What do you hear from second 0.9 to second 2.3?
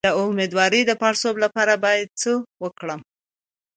پړسوب لپاره باید